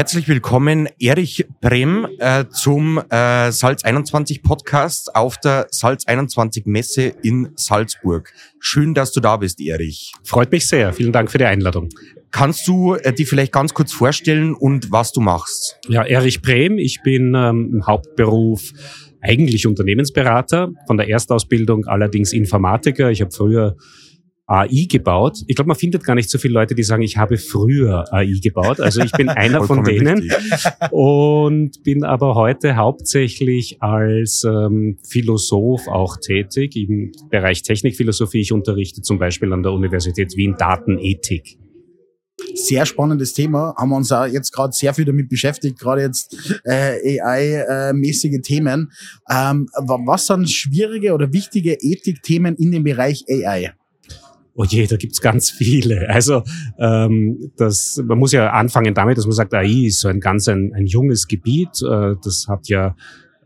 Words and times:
Herzlich 0.00 0.28
willkommen, 0.28 0.88
Erich 0.98 1.44
Brem, 1.60 2.08
äh, 2.20 2.46
zum 2.48 2.96
äh, 3.10 3.52
Salz 3.52 3.84
21 3.84 4.42
Podcast 4.42 5.14
auf 5.14 5.36
der 5.36 5.66
Salz 5.72 6.06
21 6.06 6.64
Messe 6.64 7.12
in 7.22 7.50
Salzburg. 7.56 8.32
Schön, 8.60 8.94
dass 8.94 9.12
du 9.12 9.20
da 9.20 9.36
bist, 9.36 9.60
Erich. 9.60 10.14
Freut 10.24 10.52
mich 10.52 10.66
sehr. 10.66 10.94
Vielen 10.94 11.12
Dank 11.12 11.30
für 11.30 11.36
die 11.36 11.44
Einladung. 11.44 11.90
Kannst 12.30 12.66
du 12.66 12.94
äh, 12.94 13.12
die 13.12 13.26
vielleicht 13.26 13.52
ganz 13.52 13.74
kurz 13.74 13.92
vorstellen 13.92 14.54
und 14.54 14.90
was 14.90 15.12
du 15.12 15.20
machst? 15.20 15.78
Ja, 15.86 16.02
Erich 16.02 16.40
Brem. 16.40 16.78
Ich 16.78 17.02
bin 17.02 17.34
ähm, 17.34 17.68
im 17.70 17.86
Hauptberuf 17.86 18.72
eigentlich 19.20 19.66
Unternehmensberater, 19.66 20.70
von 20.86 20.96
der 20.96 21.10
Erstausbildung 21.10 21.84
allerdings 21.84 22.32
Informatiker. 22.32 23.10
Ich 23.10 23.20
habe 23.20 23.32
früher 23.32 23.76
AI 24.50 24.86
gebaut. 24.88 25.38
Ich 25.46 25.54
glaube, 25.54 25.68
man 25.68 25.76
findet 25.76 26.02
gar 26.02 26.16
nicht 26.16 26.28
so 26.28 26.38
viele 26.38 26.54
Leute, 26.54 26.74
die 26.74 26.82
sagen, 26.82 27.02
ich 27.02 27.16
habe 27.16 27.38
früher 27.38 28.12
AI 28.12 28.40
gebaut. 28.42 28.80
Also 28.80 29.00
ich 29.00 29.12
bin 29.12 29.28
einer 29.28 29.62
von 29.62 29.84
denen 29.84 30.28
und 30.90 31.82
bin 31.84 32.02
aber 32.02 32.34
heute 32.34 32.74
hauptsächlich 32.74 33.80
als 33.80 34.42
ähm, 34.44 34.98
Philosoph 35.08 35.86
auch 35.86 36.16
tätig 36.16 36.74
im 36.76 37.12
Bereich 37.30 37.62
Technikphilosophie. 37.62 38.40
Ich 38.40 38.52
unterrichte 38.52 39.02
zum 39.02 39.20
Beispiel 39.20 39.52
an 39.52 39.62
der 39.62 39.72
Universität 39.72 40.36
Wien 40.36 40.56
Datenethik 40.58 41.56
sehr 42.54 42.86
spannendes 42.86 43.34
Thema, 43.34 43.74
haben 43.76 43.90
wir 43.90 43.96
uns 43.96 44.10
auch 44.12 44.24
jetzt 44.24 44.52
gerade 44.52 44.72
sehr 44.72 44.94
viel 44.94 45.04
damit 45.04 45.28
beschäftigt, 45.28 45.78
gerade 45.78 46.00
jetzt 46.00 46.34
äh, 46.64 47.20
AI-mäßige 47.20 48.40
Themen. 48.42 48.90
Ähm, 49.30 49.68
was 49.76 50.26
sind 50.26 50.50
schwierige 50.50 51.12
oder 51.12 51.32
wichtige 51.32 51.74
Ethikthemen 51.74 52.56
in 52.56 52.72
dem 52.72 52.82
Bereich 52.82 53.24
AI? 53.28 53.74
Oh 54.54 54.64
je, 54.64 54.86
da 54.86 54.96
gibt's 54.96 55.20
ganz 55.20 55.50
viele. 55.50 56.08
Also 56.08 56.42
ähm, 56.78 57.52
das, 57.56 58.02
man 58.04 58.18
muss 58.18 58.32
ja 58.32 58.50
anfangen 58.50 58.94
damit, 58.94 59.16
dass 59.16 59.26
man 59.26 59.34
sagt, 59.34 59.54
AI 59.54 59.86
ist 59.86 60.00
so 60.00 60.08
ein 60.08 60.20
ganz 60.20 60.48
ein, 60.48 60.72
ein 60.74 60.86
junges 60.86 61.28
Gebiet. 61.28 61.82
Äh, 61.82 62.16
das 62.22 62.46
hat 62.48 62.68
ja 62.68 62.94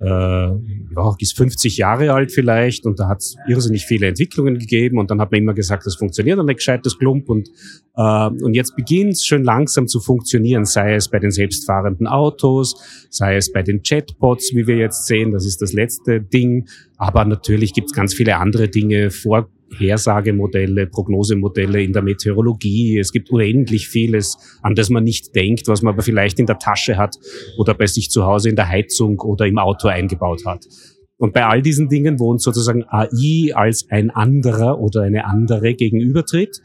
äh, 0.01 0.07
ja, 0.07 1.15
ist 1.19 1.37
50 1.37 1.77
Jahre 1.77 2.13
alt 2.13 2.33
vielleicht 2.33 2.85
und 2.85 2.99
da 2.99 3.09
hat 3.09 3.19
es 3.19 3.37
irrsinnig 3.49 3.87
viele 3.87 4.09
Entwicklungen 4.09 4.59
gegeben 4.59 4.99
und 4.99 5.11
dann 5.11 5.21
hat 5.21 5.31
man 5.31 5.41
immer 5.41 5.55
gesagt, 5.55 5.87
das 5.87 5.95
funktioniert 5.97 6.37
noch 6.37 6.45
nicht 6.45 6.57
gescheit, 6.57 6.85
das 6.85 6.99
Klump 6.99 7.29
und, 7.31 7.49
äh, 7.97 8.27
und 8.27 8.55
jetzt 8.55 8.75
beginnt 8.77 9.13
es 9.13 9.25
schön 9.25 9.45
langsam 9.45 9.87
zu 9.87 10.01
funktionieren, 10.01 10.65
sei 10.65 10.95
es 10.95 11.09
bei 11.09 11.21
den 11.21 11.31
selbstfahrenden 11.31 12.07
Autos, 12.07 13.07
sei 13.09 13.37
es 13.37 13.53
bei 13.53 13.63
den 13.63 13.83
Chatbots, 13.83 14.53
wie 14.55 14.67
wir 14.67 14.77
jetzt 14.77 15.07
sehen, 15.07 15.33
das 15.33 15.47
ist 15.47 15.63
das 15.63 15.73
letzte 15.73 16.21
Ding, 16.21 16.69
aber 16.97 17.25
natürlich 17.25 17.73
gibt 17.73 17.87
es 17.91 17.93
ganz 17.95 18.15
viele 18.15 18.37
andere 18.37 18.69
Dinge, 18.69 19.11
vor 19.11 19.49
Hersagemodelle, 19.79 20.87
Prognosemodelle 20.87 21.83
in 21.83 21.93
der 21.93 22.03
Meteorologie. 22.03 22.99
Es 22.99 23.13
gibt 23.13 23.31
unendlich 23.31 23.89
vieles, 23.89 24.59
an 24.63 24.75
das 24.75 24.91
man 24.91 25.05
nicht 25.05 25.35
denkt, 25.35 25.69
was 25.69 25.83
man 25.83 25.95
aber 25.95 26.03
vielleicht 26.03 26.39
in 26.39 26.47
der 26.47 26.59
Tasche 26.59 26.97
hat 26.97 27.17
oder 27.59 27.75
bei 27.75 27.87
sich 27.87 28.11
zu 28.11 28.25
Hause 28.25 28.49
in 28.49 28.57
der 28.57 28.69
Heizung 28.69 29.21
oder 29.21 29.47
im 29.47 29.59
Auto 29.59 29.89
eingebaut 29.89 30.45
hat. 30.47 30.67
Und 31.17 31.33
bei 31.33 31.47
all 31.47 31.63
diesen 31.63 31.89
Dingen, 31.89 32.19
wo 32.19 32.31
uns 32.31 32.43
sozusagen 32.43 32.85
AI 32.89 33.53
als 33.55 33.87
ein 33.91 34.11
anderer 34.11 34.81
oder 34.81 35.03
eine 35.03 35.27
andere 35.27 35.75
gegenübertritt, 35.75 36.61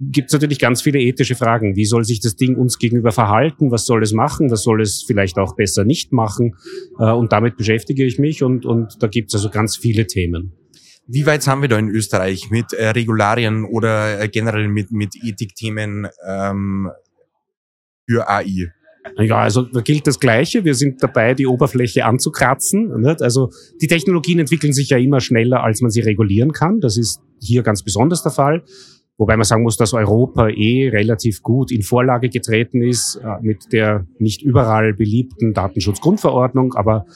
gibt 0.00 0.28
es 0.28 0.32
natürlich 0.32 0.58
ganz 0.58 0.82
viele 0.82 1.00
ethische 1.00 1.34
Fragen. 1.34 1.76
Wie 1.76 1.84
soll 1.84 2.04
sich 2.04 2.20
das 2.20 2.36
Ding 2.36 2.56
uns 2.56 2.78
gegenüber 2.78 3.12
verhalten? 3.12 3.70
Was 3.70 3.86
soll 3.86 4.02
es 4.02 4.12
machen? 4.12 4.50
Was 4.50 4.62
soll 4.62 4.80
es 4.80 5.02
vielleicht 5.02 5.38
auch 5.38 5.56
besser 5.56 5.84
nicht 5.84 6.12
machen? 6.12 6.54
Äh, 6.98 7.10
und 7.10 7.32
damit 7.32 7.56
beschäftige 7.56 8.04
ich 8.04 8.18
mich 8.18 8.42
und, 8.42 8.64
und 8.64 9.02
da 9.02 9.08
gibt 9.08 9.30
es 9.30 9.34
also 9.34 9.50
ganz 9.50 9.76
viele 9.76 10.06
Themen. 10.06 10.52
Wie 11.10 11.24
weit 11.24 11.42
sind 11.42 11.62
wir 11.62 11.68
da 11.68 11.78
in 11.78 11.88
Österreich 11.88 12.50
mit 12.50 12.74
äh, 12.74 12.88
Regularien 12.88 13.64
oder 13.64 14.20
äh, 14.20 14.28
generell 14.28 14.68
mit, 14.68 14.92
mit 14.92 15.16
Ethikthemen 15.16 16.06
ähm, 16.26 16.90
für 18.06 18.28
AI? 18.28 18.72
Ja, 19.16 19.38
also 19.38 19.62
da 19.62 19.80
gilt 19.80 20.06
das 20.06 20.20
Gleiche. 20.20 20.66
Wir 20.66 20.74
sind 20.74 21.02
dabei, 21.02 21.32
die 21.32 21.46
Oberfläche 21.46 22.04
anzukratzen. 22.04 23.00
Nicht? 23.00 23.22
Also 23.22 23.50
die 23.80 23.86
Technologien 23.86 24.38
entwickeln 24.38 24.74
sich 24.74 24.90
ja 24.90 24.98
immer 24.98 25.20
schneller, 25.20 25.64
als 25.64 25.80
man 25.80 25.90
sie 25.90 26.00
regulieren 26.00 26.52
kann. 26.52 26.80
Das 26.80 26.98
ist 26.98 27.22
hier 27.40 27.62
ganz 27.62 27.82
besonders 27.82 28.22
der 28.22 28.32
Fall. 28.32 28.62
Wobei 29.16 29.36
man 29.36 29.44
sagen 29.44 29.62
muss, 29.62 29.78
dass 29.78 29.94
Europa 29.94 30.48
eh 30.48 30.90
relativ 30.90 31.42
gut 31.42 31.72
in 31.72 31.82
Vorlage 31.82 32.28
getreten 32.28 32.82
ist 32.82 33.16
äh, 33.16 33.40
mit 33.40 33.72
der 33.72 34.06
nicht 34.18 34.42
überall 34.42 34.92
beliebten 34.92 35.54
Datenschutzgrundverordnung. 35.54 36.74
Aber 36.74 37.06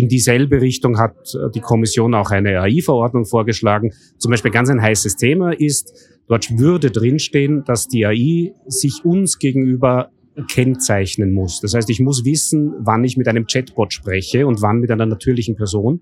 in 0.00 0.08
dieselbe 0.08 0.60
Richtung 0.60 0.98
hat 0.98 1.14
äh, 1.34 1.50
die 1.54 1.60
Kommission 1.60 2.14
auch 2.14 2.30
eine 2.30 2.60
AI-Verordnung 2.60 3.26
vorgeschlagen. 3.26 3.92
Zum 4.18 4.30
Beispiel 4.30 4.50
ganz 4.50 4.70
ein 4.70 4.80
heißes 4.80 5.16
Thema 5.16 5.52
ist, 5.52 5.92
dort 6.26 6.58
würde 6.58 6.90
drinstehen, 6.90 7.64
dass 7.64 7.86
die 7.86 8.06
AI 8.06 8.54
sich 8.66 9.04
uns 9.04 9.38
gegenüber 9.38 10.10
kennzeichnen 10.48 11.32
muss. 11.32 11.60
Das 11.60 11.74
heißt, 11.74 11.90
ich 11.90 12.00
muss 12.00 12.24
wissen, 12.24 12.72
wann 12.78 13.04
ich 13.04 13.16
mit 13.16 13.28
einem 13.28 13.46
Chatbot 13.46 13.92
spreche 13.92 14.46
und 14.46 14.62
wann 14.62 14.78
mit 14.78 14.90
einer 14.90 15.06
natürlichen 15.06 15.56
Person. 15.56 16.00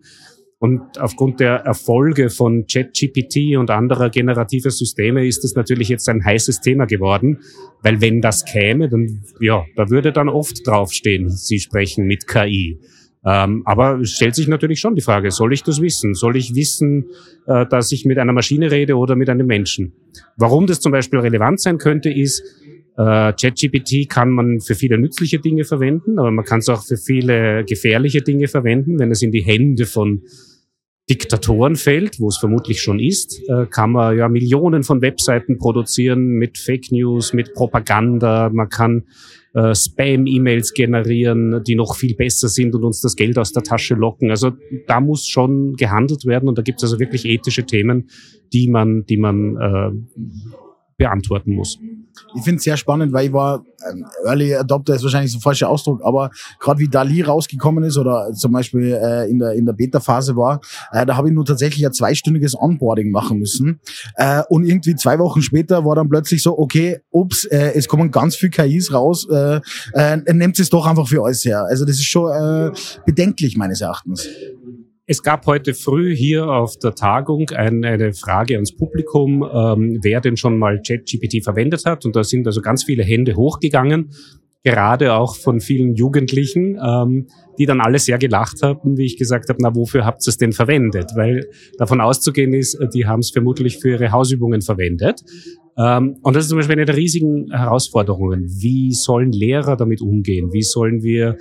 Und 0.61 1.01
aufgrund 1.01 1.41
der 1.41 1.55
Erfolge 1.55 2.31
von 2.31 2.67
ChatGPT 2.67 3.57
und 3.57 3.71
anderer 3.71 4.11
generativer 4.11 4.71
Systeme 4.71 5.27
ist 5.27 5.45
das 5.45 5.55
natürlich 5.55 5.89
jetzt 5.89 6.09
ein 6.09 6.25
heißes 6.25 6.61
Thema 6.61 6.85
geworden, 6.87 7.39
weil 7.83 8.01
wenn 8.01 8.21
das 8.21 8.45
käme, 8.45 8.89
dann, 8.89 9.23
ja, 9.41 9.65
da 9.77 9.89
würde 9.89 10.13
dann 10.13 10.29
oft 10.29 10.67
draufstehen, 10.67 11.31
Sie 11.31 11.61
sprechen 11.61 12.07
mit 12.07 12.27
KI. 12.27 12.81
Ähm, 13.25 13.63
aber 13.65 14.01
es 14.01 14.13
stellt 14.13 14.35
sich 14.35 14.49
natürlich 14.49 14.81
schon 14.81 14.95
die 14.95 15.03
Frage, 15.03 15.31
soll 15.31 15.53
ich 15.53 15.63
das 15.63 15.81
wissen? 15.81 16.15
Soll 16.15 16.37
ich 16.37 16.55
wissen, 16.55 17.07
äh, 17.47 17.67
dass 17.67 17.91
ich 17.93 18.05
mit 18.05 18.19
einer 18.19 18.33
Maschine 18.33 18.71
rede 18.71 18.97
oder 18.97 19.17
mit 19.17 19.29
einem 19.29 19.47
Menschen? 19.47 19.93
Warum 20.37 20.67
das 20.67 20.81
zum 20.81 20.93
Beispiel 20.93 21.19
relevant 21.19 21.61
sein 21.61 21.79
könnte, 21.79 22.11
ist, 22.11 22.43
äh, 22.97 23.33
ChatGPT 23.33 24.09
kann 24.09 24.31
man 24.31 24.61
für 24.61 24.75
viele 24.75 24.99
nützliche 24.99 25.39
Dinge 25.39 25.65
verwenden, 25.65 26.19
aber 26.19 26.31
man 26.31 26.45
kann 26.45 26.59
es 26.61 26.69
auch 26.69 26.85
für 26.85 26.97
viele 26.97 27.65
gefährliche 27.65 28.23
Dinge 28.23 28.49
verwenden. 28.49 28.99
Wenn 28.99 29.11
es 29.11 29.23
in 29.23 29.31
die 29.31 29.43
Hände 29.43 29.87
von 29.87 30.23
Diktatoren 31.09 31.77
fällt, 31.77 32.21
wo 32.21 32.29
es 32.29 32.37
vermutlich 32.37 32.83
schon 32.83 32.99
ist, 32.99 33.41
äh, 33.49 33.67
kann 33.67 33.93
man 33.93 34.17
ja 34.17 34.29
Millionen 34.29 34.83
von 34.83 35.01
Webseiten 35.01 35.59
produzieren 35.59 36.27
mit 36.27 36.59
Fake 36.59 36.93
News, 36.93 37.33
mit 37.33 37.55
Propaganda. 37.55 38.51
Man 38.51 38.69
kann 38.69 39.05
äh, 39.55 39.75
Spam-E-Mails 39.75 40.75
generieren, 40.75 41.63
die 41.67 41.75
noch 41.75 41.97
viel 41.97 42.15
besser 42.15 42.49
sind 42.49 42.75
und 42.75 42.85
uns 42.85 43.01
das 43.01 43.17
Geld 43.17 43.39
aus 43.39 43.53
der 43.53 43.63
Tasche 43.63 43.95
locken. 43.95 44.31
Also 44.31 44.53
da 44.87 45.01
muss 45.01 45.27
schon 45.27 45.75
gehandelt 45.75 46.27
werden 46.27 46.49
und 46.49 46.59
da 46.59 46.63
gibt 46.63 46.79
es 46.79 46.85
also 46.85 46.99
wirklich 46.99 47.25
ethische 47.25 47.65
Themen, 47.65 48.09
die 48.53 48.69
man, 48.69 49.05
die 49.07 49.17
man 49.17 49.57
äh, 49.57 49.91
beantworten 50.99 51.55
muss. 51.55 51.79
Ich 52.35 52.43
finde 52.43 52.57
es 52.59 52.65
sehr 52.65 52.77
spannend, 52.77 53.13
weil 53.13 53.27
ich 53.27 53.33
war 53.33 53.65
ähm, 53.89 54.05
Early 54.25 54.55
Adopter 54.55 54.97
ist 54.97 55.05
wahrscheinlich 55.05 55.31
so 55.31 55.39
ein 55.39 55.41
falscher 55.41 55.69
Ausdruck, 55.69 56.01
aber 56.05 56.31
gerade 56.59 56.81
wie 56.81 56.89
Dali 56.89 57.23
rausgekommen 57.23 57.85
ist 57.85 57.97
oder 57.97 58.33
zum 58.35 58.53
Beispiel 58.53 58.93
äh, 58.93 59.31
in 59.31 59.39
der 59.39 59.53
in 59.53 59.65
der 59.65 59.73
Beta-Phase 59.73 60.37
war, 60.37 60.61
äh, 60.91 61.07
da 61.07 61.17
habe 61.17 61.29
ich 61.29 61.35
nur 61.35 61.45
tatsächlich 61.45 61.87
ein 61.87 61.93
zweistündiges 61.93 62.61
Onboarding 62.61 63.11
machen 63.13 63.39
müssen 63.39 63.81
äh, 64.17 64.43
und 64.49 64.65
irgendwie 64.65 64.97
zwei 64.97 65.19
Wochen 65.21 65.43
später 65.43 65.85
war 65.85 65.95
dann 65.95 66.09
plötzlich 66.09 66.43
so, 66.43 66.59
okay, 66.59 66.99
ups, 67.11 67.45
äh, 67.45 67.73
es 67.75 67.87
kommen 67.87 68.11
ganz 68.11 68.35
viel 68.35 68.51
KIs 68.51 68.93
raus, 68.93 69.29
äh, 69.31 69.61
äh, 69.95 70.17
nehmt 70.33 70.59
es 70.59 70.71
doch 70.71 70.87
einfach 70.87 71.07
für 71.07 71.23
alles 71.23 71.45
her. 71.45 71.65
Also 71.69 71.85
das 71.85 71.97
ist 71.97 72.07
schon 72.07 72.33
äh, 72.33 72.73
bedenklich 73.07 73.57
meines 73.57 73.81
Erachtens. 73.81 74.29
Es 75.11 75.23
gab 75.23 75.47
heute 75.47 75.73
früh 75.73 76.15
hier 76.15 76.49
auf 76.49 76.77
der 76.77 76.95
Tagung 76.95 77.49
eine 77.49 78.13
Frage 78.13 78.57
ans 78.57 78.77
Publikum, 78.77 79.43
ähm, 79.43 80.01
wer 80.03 80.21
denn 80.21 80.37
schon 80.37 80.59
mal 80.59 80.83
ChatGPT 80.87 81.43
verwendet 81.43 81.87
hat. 81.87 82.05
Und 82.05 82.15
da 82.15 82.23
sind 82.23 82.47
also 82.47 82.61
ganz 82.61 82.85
viele 82.85 83.05
Hände 83.05 83.35
hochgegangen, 83.35 84.11
gerade 84.65 85.15
auch 85.15 85.35
von 85.35 85.61
vielen 85.61 85.95
Jugendlichen, 85.95 86.79
ähm, 86.79 87.29
die 87.59 87.65
dann 87.65 87.81
alle 87.81 87.99
sehr 87.99 88.19
gelacht 88.19 88.61
haben, 88.63 88.99
wie 88.99 89.07
ich 89.07 89.17
gesagt 89.17 89.49
habe, 89.49 89.59
na 89.63 89.75
wofür 89.75 90.05
habt 90.05 90.27
ihr 90.27 90.29
es 90.29 90.37
denn 90.37 90.53
verwendet? 90.53 91.13
Weil 91.17 91.49
davon 91.79 92.03
auszugehen 92.03 92.53
ist, 92.53 92.79
die 92.93 93.07
haben 93.07 93.21
es 93.21 93.31
vermutlich 93.31 93.79
für 93.79 93.93
ihre 93.93 94.13
Hausübungen 94.13 94.61
verwendet. 94.61 95.23
Ähm, 95.79 96.19
und 96.23 96.37
das 96.37 96.45
ist 96.45 96.51
zum 96.51 96.59
Beispiel 96.59 96.77
eine 96.77 96.85
der 96.85 96.97
riesigen 96.99 97.51
Herausforderungen. 97.51 98.45
Wie 98.61 98.93
sollen 98.93 99.33
Lehrer 99.33 99.77
damit 99.77 100.03
umgehen? 100.03 100.53
Wie 100.53 100.63
sollen 100.63 101.03
wir 101.03 101.39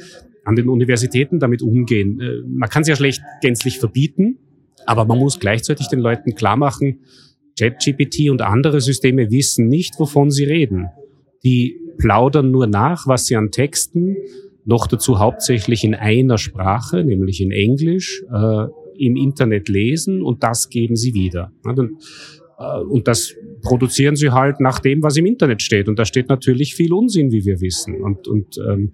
an 0.48 0.56
den 0.56 0.70
Universitäten 0.70 1.40
damit 1.40 1.62
umgehen. 1.62 2.22
Äh, 2.22 2.48
man 2.48 2.70
kann 2.70 2.82
es 2.82 2.88
ja 2.88 2.96
schlecht 2.96 3.22
gänzlich 3.42 3.80
verbieten, 3.80 4.38
aber 4.86 5.04
man 5.04 5.20
muss 5.20 5.40
gleichzeitig 5.40 5.90
den 5.90 6.00
Leuten 6.00 6.36
klar 6.36 6.56
machen, 6.56 7.02
ChatGPT 7.60 8.30
und 8.30 8.42
andere 8.42 8.80
Systeme 8.80 9.30
wissen 9.30 9.68
nicht, 9.68 10.00
wovon 10.00 10.32
sie 10.32 10.46
reden. 10.46 10.88
Die 11.44 11.78
plaudern 11.98 12.50
nur 12.50 12.66
nach, 12.66 13.08
was 13.08 13.26
sie 13.26 13.36
an 13.36 13.52
Texten, 13.52 14.16
noch 14.64 14.88
dazu 14.88 15.20
hauptsächlich 15.20 15.84
in 15.84 15.96
einer 15.96 16.38
Sprache, 16.38 17.04
nämlich 17.04 17.42
in 17.42 17.52
Englisch, 17.52 18.24
äh, 18.32 18.66
im 18.98 19.18
Internet 19.18 19.68
lesen 19.68 20.22
und 20.22 20.44
das 20.44 20.70
geben 20.70 20.96
sie 20.96 21.14
wieder. 21.14 21.52
Äh, 21.66 22.80
und 22.84 23.08
das 23.10 23.36
produzieren 23.64 24.16
sie 24.16 24.32
halt 24.32 24.62
nach 24.62 24.80
dem, 24.80 25.04
was 25.04 25.18
im 25.18 25.26
Internet 25.26 25.62
steht. 25.62 25.90
Und 25.90 26.00
da 26.00 26.06
steht 26.06 26.30
natürlich 26.30 26.74
viel 26.74 26.94
Unsinn, 26.94 27.32
wie 27.32 27.44
wir 27.44 27.60
wissen. 27.60 28.02
Und, 28.02 28.28
und 28.28 28.58
ähm, 28.58 28.94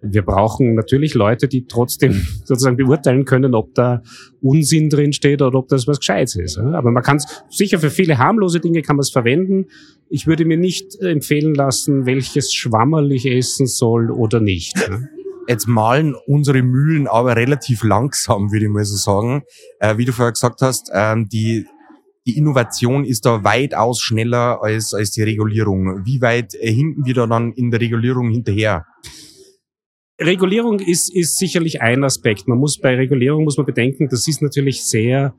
Wir 0.00 0.22
brauchen 0.22 0.74
natürlich 0.74 1.14
Leute, 1.14 1.48
die 1.48 1.66
trotzdem 1.66 2.12
sozusagen 2.44 2.76
beurteilen 2.76 3.24
können, 3.24 3.54
ob 3.54 3.74
da 3.74 4.02
Unsinn 4.40 4.90
drin 4.90 5.12
steht 5.12 5.42
oder 5.42 5.58
ob 5.58 5.68
das 5.68 5.86
was 5.86 5.98
Gescheites 5.98 6.36
ist. 6.36 6.58
Aber 6.58 6.90
man 6.90 7.02
kann 7.02 7.16
es 7.16 7.44
sicher 7.48 7.78
für 7.78 7.90
viele 7.90 8.18
harmlose 8.18 8.60
Dinge 8.60 8.82
kann 8.82 8.96
man 8.96 9.02
es 9.02 9.10
verwenden. 9.10 9.66
Ich 10.08 10.26
würde 10.26 10.44
mir 10.44 10.56
nicht 10.56 11.00
empfehlen 11.00 11.54
lassen, 11.54 12.06
welches 12.06 12.54
Schwammerl 12.54 13.12
ich 13.12 13.26
essen 13.26 13.66
soll 13.66 14.10
oder 14.10 14.40
nicht. 14.40 14.74
Jetzt 15.48 15.66
malen 15.66 16.14
unsere 16.26 16.62
Mühlen 16.62 17.06
aber 17.06 17.34
relativ 17.34 17.82
langsam, 17.82 18.52
würde 18.52 18.66
ich 18.66 18.70
mal 18.70 18.84
so 18.84 18.96
sagen. 18.96 19.44
Äh, 19.80 19.96
wie 19.96 20.04
du 20.04 20.12
vorher 20.12 20.32
gesagt 20.32 20.60
hast, 20.60 20.90
ähm, 20.92 21.28
die 21.30 21.66
die 22.28 22.36
Innovation 22.36 23.06
ist 23.06 23.24
da 23.24 23.42
weitaus 23.42 24.02
schneller 24.02 24.62
als, 24.62 24.92
als 24.92 25.12
die 25.12 25.22
Regulierung. 25.22 26.04
Wie 26.04 26.20
weit 26.20 26.52
hinken 26.52 27.06
wir 27.06 27.14
da 27.14 27.26
dann 27.26 27.52
in 27.52 27.70
der 27.70 27.80
Regulierung 27.80 28.28
hinterher? 28.28 28.84
Regulierung 30.20 30.80
ist, 30.80 31.14
ist 31.14 31.38
sicherlich 31.38 31.80
ein 31.80 32.02
Aspekt. 32.02 32.48
Man 32.48 32.58
muss 32.58 32.78
bei 32.78 32.96
Regulierung 32.96 33.44
muss 33.44 33.56
man 33.56 33.66
bedenken, 33.66 34.08
das 34.08 34.26
ist 34.26 34.42
natürlich 34.42 34.84
sehr, 34.84 35.34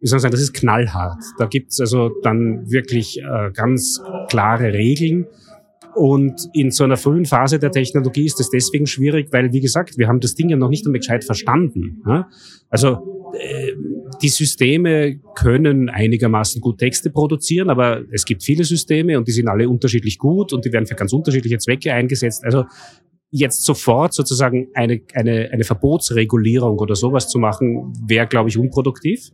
wie 0.00 0.06
soll 0.06 0.16
man 0.16 0.22
sagen, 0.22 0.32
das 0.32 0.42
ist 0.42 0.54
knallhart. 0.54 1.22
Da 1.38 1.46
gibt's 1.46 1.80
also 1.80 2.10
dann 2.22 2.70
wirklich 2.70 3.20
äh, 3.20 3.50
ganz 3.52 4.02
klare 4.28 4.72
Regeln. 4.72 5.26
Und 5.94 6.48
in 6.52 6.72
so 6.72 6.82
einer 6.82 6.96
frühen 6.96 7.24
Phase 7.24 7.60
der 7.60 7.70
Technologie 7.70 8.24
ist 8.24 8.40
das 8.40 8.50
deswegen 8.50 8.86
schwierig, 8.86 9.28
weil, 9.30 9.52
wie 9.52 9.60
gesagt, 9.60 9.96
wir 9.96 10.08
haben 10.08 10.18
das 10.18 10.34
Ding 10.34 10.48
ja 10.48 10.56
noch 10.56 10.68
nicht 10.68 10.84
einmal 10.84 10.98
gescheit 10.98 11.22
verstanden. 11.22 12.02
Ja? 12.04 12.28
Also 12.68 13.32
äh, 13.38 13.72
die 14.20 14.28
Systeme 14.28 15.20
können 15.34 15.88
einigermaßen 15.88 16.60
gut 16.60 16.78
Texte 16.78 17.10
produzieren, 17.10 17.70
aber 17.70 18.02
es 18.10 18.24
gibt 18.24 18.42
viele 18.42 18.64
Systeme 18.64 19.16
und 19.18 19.28
die 19.28 19.32
sind 19.32 19.48
alle 19.48 19.68
unterschiedlich 19.68 20.18
gut 20.18 20.52
und 20.52 20.64
die 20.64 20.72
werden 20.72 20.86
für 20.86 20.94
ganz 20.94 21.12
unterschiedliche 21.12 21.58
Zwecke 21.58 21.92
eingesetzt. 21.92 22.44
Also 22.44 22.64
jetzt 23.36 23.64
sofort 23.64 24.14
sozusagen 24.14 24.68
eine, 24.74 25.00
eine, 25.12 25.50
eine 25.52 25.64
Verbotsregulierung 25.64 26.78
oder 26.78 26.94
sowas 26.94 27.28
zu 27.28 27.40
machen, 27.40 27.92
wäre, 28.06 28.28
glaube 28.28 28.48
ich, 28.48 28.56
unproduktiv. 28.56 29.32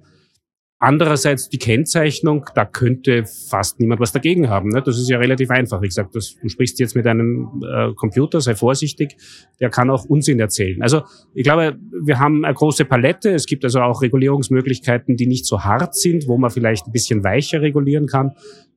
Andererseits 0.79 1.51
die 1.51 1.59
Kennzeichnung, 1.59 2.47
da 2.55 2.65
könnte 2.65 3.27
fast 3.27 3.79
niemand 3.79 4.01
was 4.01 4.13
dagegen 4.13 4.49
haben. 4.49 4.71
Ne? 4.71 4.81
Das 4.83 4.99
ist 4.99 5.11
ja 5.11 5.19
relativ 5.19 5.51
einfach. 5.51 5.83
Ich 5.83 5.93
sag, 5.93 6.11
das, 6.13 6.35
du 6.41 6.49
sprichst 6.49 6.81
jetzt 6.81 6.97
mit 6.97 7.07
einem 7.07 7.63
äh, 7.63 7.93
Computer, 7.93 8.41
sei 8.41 8.55
vorsichtig, 8.55 9.19
der 9.61 9.69
kann 9.69 9.91
auch 9.91 10.07
Unsinn 10.07 10.41
erzählen. 10.41 10.81
Also 10.81 11.03
ich 11.35 11.45
glaube, 11.45 11.79
wir 12.03 12.19
haben 12.19 12.47
eine 12.47 12.55
große 12.55 12.87
Palette. 12.87 13.29
Es 13.35 13.45
gibt 13.45 13.65
also 13.65 13.81
auch 13.81 14.01
Regulierungsmöglichkeiten, 14.01 15.19
die 15.19 15.27
nicht 15.27 15.45
so 15.45 15.63
hart 15.63 15.95
sind, 15.95 16.27
wo 16.27 16.39
man 16.39 16.49
vielleicht 16.49 16.87
ein 16.87 16.93
bisschen 16.93 17.23
weicher 17.23 17.61
regulieren 17.61 18.07
kann. 18.07 18.33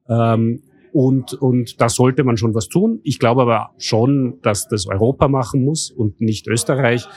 Ähm, 0.10 0.64
und, 0.94 1.34
und 1.34 1.82
da 1.82 1.90
sollte 1.90 2.24
man 2.24 2.38
schon 2.38 2.54
was 2.54 2.70
tun. 2.70 3.00
Ich 3.04 3.20
glaube 3.20 3.42
aber 3.42 3.72
schon, 3.78 4.40
dass 4.44 4.68
das 4.68 4.88
Europa 4.88 5.28
machen 5.28 5.64
muss 5.64 5.92
und 5.92 6.22
nicht 6.22 6.48
Österreich. 6.48 7.08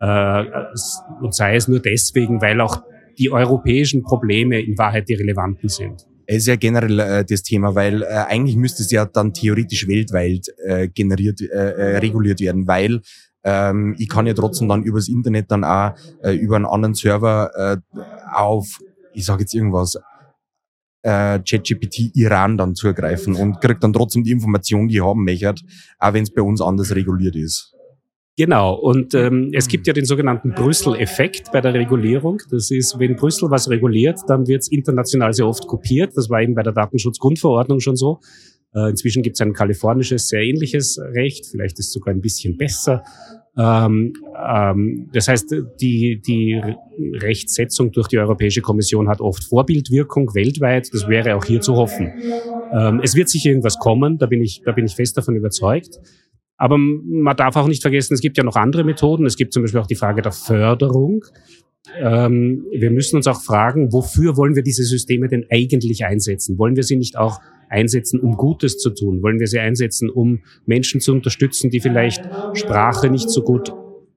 Äh, 0.00 0.44
und 1.20 1.34
sei 1.34 1.56
es 1.56 1.68
nur 1.68 1.80
deswegen, 1.80 2.40
weil 2.40 2.60
auch 2.60 2.82
die 3.18 3.30
europäischen 3.30 4.02
Probleme 4.02 4.60
in 4.60 4.76
Wahrheit 4.78 5.08
die 5.08 5.14
relevanten 5.14 5.68
sind. 5.68 6.06
Es 6.26 6.38
ist 6.38 6.46
ja 6.48 6.56
generell 6.56 6.98
äh, 6.98 7.24
das 7.24 7.42
Thema, 7.42 7.74
weil 7.74 8.02
äh, 8.02 8.06
eigentlich 8.06 8.56
müsste 8.56 8.82
es 8.82 8.90
ja 8.90 9.04
dann 9.04 9.32
theoretisch 9.32 9.86
weltweit 9.86 10.46
äh, 10.64 10.88
generiert, 10.88 11.40
äh, 11.40 11.46
äh, 11.46 11.98
reguliert 11.98 12.40
werden, 12.40 12.66
weil 12.66 13.00
ähm, 13.44 13.94
ich 13.98 14.08
kann 14.08 14.26
ja 14.26 14.34
trotzdem 14.34 14.68
dann 14.68 14.82
übers 14.82 15.08
Internet 15.08 15.50
dann 15.50 15.62
auch 15.62 15.94
äh, 16.22 16.32
über 16.32 16.56
einen 16.56 16.66
anderen 16.66 16.94
Server 16.94 17.50
äh, 17.54 18.00
auf, 18.34 18.80
ich 19.12 19.24
sage 19.24 19.42
jetzt 19.42 19.54
irgendwas, 19.54 19.96
äh, 21.02 21.38
ChatGPT 21.38 22.14
Iran 22.14 22.56
dann 22.56 22.74
zugreifen 22.74 23.34
und 23.34 23.60
kriegt 23.60 23.82
dann 23.84 23.92
trotzdem 23.92 24.24
die 24.24 24.32
Information, 24.32 24.88
die 24.88 24.96
ich 24.96 25.02
haben 25.02 25.24
möchte, 25.24 25.54
auch 25.98 26.12
wenn 26.12 26.22
es 26.24 26.32
bei 26.32 26.42
uns 26.42 26.60
anders 26.60 26.94
reguliert 26.94 27.36
ist. 27.36 27.72
Genau, 28.38 28.74
und 28.74 29.14
ähm, 29.14 29.50
es 29.54 29.66
gibt 29.66 29.86
ja 29.86 29.94
den 29.94 30.04
sogenannten 30.04 30.52
Brüssel-Effekt 30.52 31.52
bei 31.52 31.62
der 31.62 31.72
Regulierung. 31.72 32.42
Das 32.50 32.70
ist, 32.70 32.98
wenn 32.98 33.16
Brüssel 33.16 33.50
was 33.50 33.70
reguliert, 33.70 34.20
dann 34.28 34.46
wird 34.46 34.60
es 34.60 34.70
international 34.70 35.32
sehr 35.32 35.46
oft 35.46 35.66
kopiert. 35.66 36.12
Das 36.16 36.28
war 36.28 36.42
eben 36.42 36.54
bei 36.54 36.62
der 36.62 36.74
Datenschutzgrundverordnung 36.74 37.80
schon 37.80 37.96
so. 37.96 38.20
Äh, 38.74 38.90
inzwischen 38.90 39.22
gibt 39.22 39.36
es 39.36 39.40
ein 39.40 39.54
kalifornisches, 39.54 40.28
sehr 40.28 40.42
ähnliches 40.42 40.98
Recht, 41.00 41.46
vielleicht 41.46 41.78
ist 41.78 41.86
es 41.86 41.92
sogar 41.92 42.12
ein 42.12 42.20
bisschen 42.20 42.58
besser. 42.58 43.04
Ähm, 43.58 44.12
ähm, 44.46 45.08
das 45.12 45.28
heißt, 45.28 45.54
die, 45.80 46.20
die 46.20 46.60
Rechtsetzung 47.14 47.90
durch 47.92 48.08
die 48.08 48.18
Europäische 48.18 48.60
Kommission 48.60 49.08
hat 49.08 49.20
oft 49.20 49.44
Vorbildwirkung 49.44 50.34
weltweit. 50.34 50.92
Das 50.92 51.08
wäre 51.08 51.36
auch 51.36 51.44
hier 51.44 51.60
zu 51.60 51.76
hoffen. 51.76 52.12
Ähm, 52.72 53.00
es 53.02 53.14
wird 53.14 53.28
sicher 53.28 53.50
irgendwas 53.50 53.78
kommen, 53.78 54.18
da 54.18 54.26
bin 54.26 54.42
ich, 54.42 54.62
da 54.64 54.72
bin 54.72 54.84
ich 54.84 54.94
fest 54.94 55.16
davon 55.16 55.36
überzeugt. 55.36 55.98
Aber 56.58 56.78
man 56.78 57.36
darf 57.36 57.56
auch 57.56 57.68
nicht 57.68 57.82
vergessen, 57.82 58.14
es 58.14 58.20
gibt 58.20 58.38
ja 58.38 58.44
noch 58.44 58.56
andere 58.56 58.84
Methoden. 58.84 59.26
Es 59.26 59.36
gibt 59.36 59.52
zum 59.52 59.62
Beispiel 59.62 59.80
auch 59.80 59.86
die 59.86 59.94
Frage 59.94 60.22
der 60.22 60.32
Förderung. 60.32 61.22
Ähm, 61.98 62.66
wir 62.72 62.90
müssen 62.90 63.16
uns 63.16 63.26
auch 63.26 63.42
fragen, 63.42 63.92
wofür 63.92 64.36
wollen 64.36 64.56
wir 64.56 64.62
diese 64.62 64.84
Systeme 64.84 65.28
denn 65.28 65.46
eigentlich 65.50 66.04
einsetzen? 66.04 66.58
Wollen 66.58 66.76
wir 66.76 66.82
sie 66.82 66.96
nicht 66.96 67.16
auch 67.16 67.40
einsetzen, 67.68 68.20
um 68.20 68.36
Gutes 68.36 68.78
zu 68.78 68.90
tun? 68.90 69.22
Wollen 69.22 69.40
wir 69.40 69.46
sie 69.46 69.58
einsetzen, 69.58 70.10
um 70.10 70.40
Menschen 70.66 71.00
zu 71.00 71.12
unterstützen, 71.12 71.70
die 71.70 71.80
vielleicht 71.80 72.28
Sprache 72.54 73.10
nicht 73.10 73.30
so 73.30 73.42
gut 73.42 73.72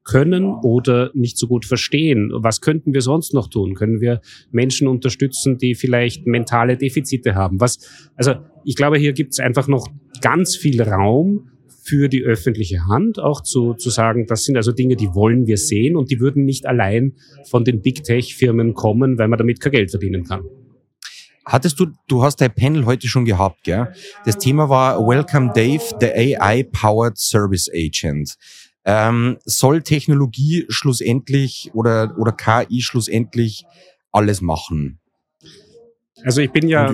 können 0.10 0.56
oder 0.64 1.12
nicht 1.14 1.38
so 1.38 1.48
gut 1.48 1.66
verstehen. 1.66 2.32
Was 2.34 2.62
könnten 2.62 2.94
wir 2.94 3.02
sonst 3.02 3.34
noch 3.34 3.48
tun? 3.48 3.76
Können 3.76 4.02
wir 4.02 4.22
Menschen 4.52 4.88
unterstützen, 4.88 5.58
die 5.60 5.76
vielleicht 5.76 6.26
mentale 6.26 6.78
Defizite 6.78 7.36
haben? 7.36 7.62
Was, 7.62 7.80
also 8.16 8.36
ich 8.66 8.76
glaube, 8.76 8.98
hier 8.98 9.14
gibt 9.14 9.34
es 9.34 9.40
einfach 9.40 9.68
noch 9.68 9.88
ganz 10.22 10.56
viel 10.56 10.82
Raum, 10.82 11.49
für 11.90 12.08
die 12.08 12.24
öffentliche 12.24 12.86
Hand 12.86 13.20
auch 13.20 13.42
zu, 13.42 13.74
zu 13.74 13.90
sagen, 13.90 14.28
das 14.28 14.44
sind 14.44 14.56
also 14.58 14.72
Dinge, 14.72 14.96
die 14.96 15.16
wollen 15.16 15.48
wir 15.48 15.58
sehen 15.58 15.96
und 15.96 16.12
die 16.12 16.20
würden 16.20 16.46
nicht 16.46 16.68
allein 16.68 17.16
von 17.50 17.64
den 17.64 17.82
Big 17.82 18.04
Tech 18.04 18.36
Firmen 18.36 18.76
kommen, 18.76 19.18
weil 19.18 19.28
man 19.28 19.40
damit 19.40 19.60
kein 19.60 19.72
Geld 19.72 19.90
verdienen 19.90 20.24
kann. 20.24 20.44
Hattest 21.46 21.80
du, 21.80 21.88
du 22.08 22.22
hast 22.22 22.42
dein 22.42 22.54
Panel 22.54 22.86
heute 22.86 23.08
schon 23.08 23.26
gehabt, 23.26 23.64
gell? 23.64 23.92
Das 24.24 24.38
Thema 24.38 24.70
war 24.70 25.00
Welcome 25.00 25.52
Dave, 25.56 25.82
the 26.00 26.06
AI-Powered 26.38 27.18
Service 27.18 27.68
Agent. 27.74 28.36
Ähm, 28.86 29.38
soll 29.46 29.82
Technologie 29.82 30.66
schlussendlich 30.70 31.72
oder, 31.74 32.16
oder 32.20 32.34
KI 32.34 32.82
schlussendlich 32.82 33.64
alles 34.12 34.42
machen? 34.42 34.99
Also 36.24 36.42
ich 36.42 36.52
bin 36.52 36.68
ja 36.68 36.92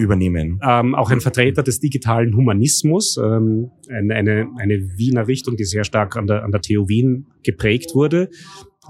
ähm, 0.62 0.96
auch 0.96 1.12
ein 1.12 1.22
Vertreter 1.22 1.64
des 1.64 1.80
digitalen 1.80 2.36
Humanismus, 2.36 3.18
ähm, 3.18 3.72
eine, 3.90 4.16
eine, 4.58 4.98
Wiener 4.98 5.28
Richtung, 5.28 5.56
die 5.56 5.64
sehr 5.64 5.84
stark 5.84 6.16
an 6.16 6.28
der, 6.28 6.44
an 6.44 6.52
der 6.52 6.62
TU 6.62 6.88
Wien 6.88 7.28
geprägt 7.44 7.96
wurde. 7.96 8.30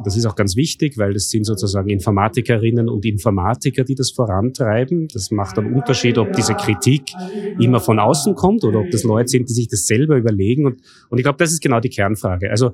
Das 0.04 0.18
ist 0.18 0.26
auch 0.26 0.36
ganz 0.36 0.58
wichtig, 0.58 0.98
weil 0.98 1.14
das 1.14 1.30
sind 1.30 1.46
sozusagen 1.46 1.90
Informatikerinnen 1.90 2.90
und 2.90 3.06
Informatiker, 3.06 3.86
die 3.86 3.96
das 3.96 4.12
vorantreiben. 4.12 5.08
Das 5.14 5.32
macht 5.32 5.58
einen 5.58 5.74
Unterschied, 5.74 6.18
ob 6.18 6.34
diese 6.34 6.54
Kritik 6.54 7.14
immer 7.60 7.80
von 7.80 8.00
außen 8.00 8.36
kommt 8.36 8.66
oder 8.66 8.80
ob 8.80 8.92
das 8.92 9.04
Leute 9.04 9.30
sind, 9.30 9.50
die 9.50 9.54
sich 9.54 9.70
das 9.70 9.88
selber 9.88 10.18
überlegen. 10.18 10.66
Und, 10.66 10.82
und 11.10 11.18
ich 11.18 11.24
glaube, 11.24 11.38
das 11.38 11.54
ist 11.54 11.62
genau 11.62 11.80
die 11.80 11.90
Kernfrage. 11.90 12.52
Also 12.52 12.74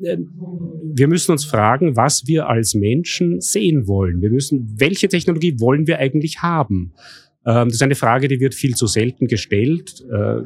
wir 0.00 1.08
müssen 1.08 1.32
uns 1.32 1.44
fragen, 1.44 1.96
was 1.96 2.26
wir 2.26 2.48
als 2.48 2.74
Menschen 2.74 3.40
sehen 3.40 3.86
wollen. 3.86 4.20
Wir 4.20 4.30
müssen, 4.30 4.74
welche 4.78 5.08
Technologie 5.08 5.58
wollen 5.60 5.86
wir 5.86 5.98
eigentlich 5.98 6.42
haben? 6.42 6.92
Ähm, 7.46 7.68
das 7.68 7.74
ist 7.74 7.82
eine 7.82 7.94
Frage, 7.94 8.28
die 8.28 8.40
wird 8.40 8.54
viel 8.54 8.74
zu 8.74 8.86
selten 8.86 9.26
gestellt. 9.26 10.04
Äh, 10.10 10.40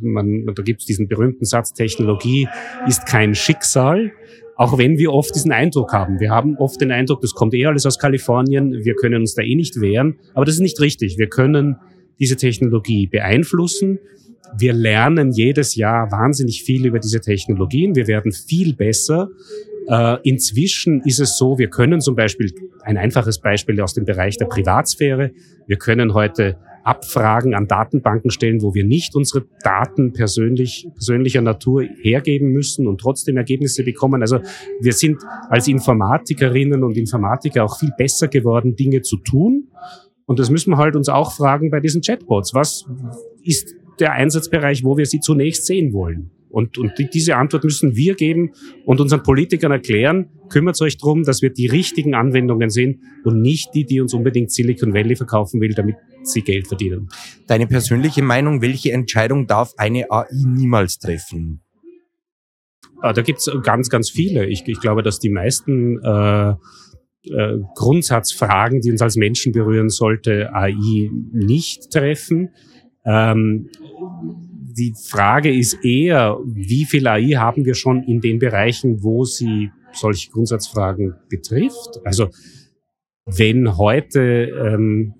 man, 0.00 0.46
da 0.54 0.62
gibt 0.62 0.80
es 0.80 0.86
diesen 0.86 1.08
berühmten 1.08 1.44
Satz, 1.44 1.74
Technologie 1.74 2.48
ist 2.86 3.06
kein 3.06 3.34
Schicksal, 3.34 4.12
auch 4.56 4.78
wenn 4.78 4.98
wir 4.98 5.12
oft 5.12 5.34
diesen 5.34 5.52
Eindruck 5.52 5.92
haben. 5.92 6.20
Wir 6.20 6.30
haben 6.30 6.56
oft 6.56 6.80
den 6.80 6.90
Eindruck, 6.90 7.20
das 7.20 7.34
kommt 7.34 7.54
eh 7.54 7.66
alles 7.66 7.86
aus 7.86 7.98
Kalifornien, 7.98 8.84
wir 8.84 8.94
können 8.94 9.20
uns 9.20 9.34
da 9.34 9.42
eh 9.42 9.54
nicht 9.54 9.80
wehren. 9.80 10.16
Aber 10.34 10.44
das 10.44 10.54
ist 10.54 10.60
nicht 10.60 10.80
richtig. 10.80 11.18
Wir 11.18 11.28
können 11.28 11.76
diese 12.18 12.36
Technologie 12.36 13.06
beeinflussen. 13.06 13.98
Wir 14.58 14.72
lernen 14.72 15.32
jedes 15.32 15.74
Jahr 15.74 16.10
wahnsinnig 16.10 16.62
viel 16.62 16.86
über 16.86 16.98
diese 16.98 17.20
Technologien. 17.20 17.94
Wir 17.94 18.06
werden 18.06 18.32
viel 18.32 18.74
besser. 18.74 19.28
Äh, 19.88 20.18
inzwischen 20.22 21.00
ist 21.02 21.20
es 21.20 21.36
so, 21.36 21.58
wir 21.58 21.68
können 21.68 22.00
zum 22.00 22.14
Beispiel, 22.14 22.52
ein 22.82 22.96
einfaches 22.96 23.40
Beispiel 23.40 23.80
aus 23.80 23.94
dem 23.94 24.04
Bereich 24.04 24.36
der 24.36 24.46
Privatsphäre, 24.46 25.32
wir 25.66 25.76
können 25.76 26.14
heute 26.14 26.56
Abfragen 26.84 27.54
an 27.54 27.68
Datenbanken 27.68 28.30
stellen, 28.30 28.62
wo 28.62 28.74
wir 28.74 28.84
nicht 28.84 29.14
unsere 29.14 29.44
Daten 29.62 30.12
persönlich, 30.12 30.88
persönlicher 30.94 31.40
Natur 31.40 31.82
hergeben 31.82 32.48
müssen 32.48 32.88
und 32.88 33.00
trotzdem 33.00 33.36
Ergebnisse 33.36 33.84
bekommen. 33.84 34.20
Also 34.20 34.40
wir 34.80 34.92
sind 34.92 35.22
als 35.48 35.68
Informatikerinnen 35.68 36.82
und 36.82 36.96
Informatiker 36.96 37.64
auch 37.64 37.78
viel 37.78 37.92
besser 37.96 38.28
geworden, 38.28 38.74
Dinge 38.74 39.02
zu 39.02 39.16
tun. 39.16 39.68
Und 40.26 40.38
das 40.38 40.50
müssen 40.50 40.70
wir 40.70 40.76
halt 40.76 40.96
uns 40.96 41.08
auch 41.08 41.32
fragen 41.32 41.70
bei 41.70 41.80
diesen 41.80 42.00
Chatbots. 42.00 42.54
Was 42.54 42.84
ist 43.44 43.76
der 44.00 44.12
Einsatzbereich, 44.12 44.84
wo 44.84 44.96
wir 44.96 45.06
sie 45.06 45.20
zunächst 45.20 45.66
sehen 45.66 45.92
wollen. 45.92 46.30
Und, 46.52 46.76
und 46.76 46.98
die, 46.98 47.08
diese 47.08 47.36
Antwort 47.36 47.64
müssen 47.64 47.96
wir 47.96 48.14
geben 48.14 48.52
und 48.84 49.00
unseren 49.00 49.22
Politikern 49.22 49.72
erklären, 49.72 50.28
kümmert 50.50 50.80
euch 50.82 50.98
darum, 50.98 51.22
dass 51.22 51.40
wir 51.40 51.50
die 51.50 51.66
richtigen 51.66 52.14
Anwendungen 52.14 52.68
sehen 52.68 53.00
und 53.24 53.40
nicht 53.40 53.70
die, 53.74 53.86
die 53.86 54.02
uns 54.02 54.12
unbedingt 54.12 54.52
Silicon 54.52 54.92
Valley 54.92 55.16
verkaufen 55.16 55.62
will, 55.62 55.72
damit 55.72 55.96
sie 56.24 56.42
Geld 56.42 56.68
verdienen. 56.68 57.08
Deine 57.46 57.66
persönliche 57.66 58.22
Meinung, 58.22 58.60
welche 58.60 58.92
Entscheidung 58.92 59.46
darf 59.46 59.72
eine 59.78 60.10
AI 60.10 60.26
niemals 60.32 60.98
treffen? 60.98 61.62
Ah, 63.00 63.14
da 63.14 63.22
gibt's 63.22 63.50
ganz, 63.62 63.88
ganz 63.88 64.10
viele. 64.10 64.46
Ich, 64.46 64.66
ich 64.66 64.78
glaube, 64.78 65.02
dass 65.02 65.18
die 65.18 65.30
meisten 65.30 65.98
äh, 66.04 66.50
äh, 66.50 67.58
Grundsatzfragen, 67.74 68.80
die 68.80 68.90
uns 68.90 69.00
als 69.00 69.16
Menschen 69.16 69.52
berühren 69.52 69.88
sollte, 69.88 70.54
AI 70.54 71.10
nicht 71.32 71.90
treffen. 71.90 72.50
Ähm, 73.04 73.68
die 74.74 74.94
Frage 74.94 75.54
ist 75.54 75.84
eher, 75.84 76.38
wie 76.44 76.84
viel 76.84 77.06
AI 77.06 77.32
haben 77.36 77.64
wir 77.64 77.74
schon 77.74 78.02
in 78.04 78.20
den 78.20 78.38
Bereichen, 78.38 79.02
wo 79.02 79.24
sie 79.24 79.70
solche 79.92 80.30
Grundsatzfragen 80.30 81.14
betrifft? 81.28 82.00
Also 82.04 82.30
wenn 83.26 83.76
heute 83.76 84.20
ähm, 84.20 85.14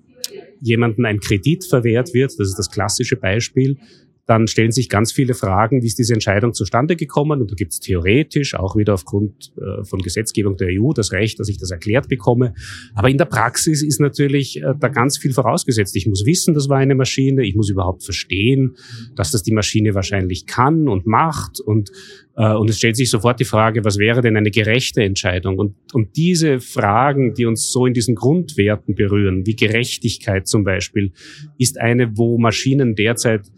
jemandem 0.59 1.05
ein 1.05 1.19
Kredit 1.19 1.65
verwehrt 1.65 2.13
wird, 2.13 2.31
das 2.31 2.49
ist 2.49 2.57
das 2.57 2.71
klassische 2.71 3.15
Beispiel, 3.15 3.77
dann 4.25 4.47
stellen 4.47 4.71
sich 4.71 4.87
ganz 4.87 5.11
viele 5.11 5.33
Fragen, 5.33 5.81
wie 5.81 5.87
ist 5.87 5.99
diese 5.99 6.13
Entscheidung 6.13 6.53
zustande 6.53 6.95
gekommen? 6.95 7.41
Und 7.41 7.51
da 7.51 7.55
gibt 7.55 7.73
es 7.73 7.79
theoretisch 7.79 8.55
auch 8.55 8.77
wieder 8.77 8.93
aufgrund 8.93 9.51
äh, 9.57 9.83
von 9.83 9.99
Gesetzgebung 9.99 10.55
der 10.55 10.69
EU 10.71 10.93
das 10.93 11.11
Recht, 11.11 11.41
dass 11.41 11.49
ich 11.49 11.57
das 11.57 11.71
erklärt 11.71 12.07
bekomme. 12.07 12.53
Aber 12.95 13.09
in 13.09 13.17
der 13.17 13.25
Praxis 13.25 13.83
ist 13.83 13.99
natürlich 13.99 14.61
äh, 14.61 14.73
da 14.79 14.87
ganz 14.87 15.17
viel 15.17 15.33
vorausgesetzt. 15.33 15.95
Ich 15.97 16.07
muss 16.07 16.25
wissen, 16.25 16.53
das 16.53 16.69
war 16.69 16.77
eine 16.77 16.95
Maschine. 16.95 17.45
Ich 17.45 17.55
muss 17.55 17.69
überhaupt 17.69 18.05
verstehen, 18.05 18.77
dass 19.15 19.31
das 19.31 19.43
die 19.43 19.51
Maschine 19.51 19.93
wahrscheinlich 19.93 20.45
kann 20.45 20.87
und 20.87 21.05
macht. 21.05 21.59
Und, 21.59 21.91
äh, 22.37 22.53
und 22.53 22.69
es 22.69 22.77
stellt 22.77 22.95
sich 22.95 23.09
sofort 23.09 23.41
die 23.41 23.45
Frage, 23.45 23.83
was 23.83 23.97
wäre 23.97 24.21
denn 24.21 24.37
eine 24.37 24.51
gerechte 24.51 25.03
Entscheidung? 25.03 25.59
Und, 25.59 25.75
und 25.91 26.15
diese 26.15 26.61
Fragen, 26.61 27.33
die 27.33 27.45
uns 27.45 27.73
so 27.73 27.85
in 27.85 27.93
diesen 27.93 28.15
Grundwerten 28.15 28.95
berühren, 28.95 29.45
wie 29.45 29.57
Gerechtigkeit 29.57 30.47
zum 30.47 30.63
Beispiel, 30.63 31.11
ist 31.57 31.77
eine, 31.77 32.17
wo 32.17 32.37
Maschinen 32.37 32.95
derzeit 32.95 33.51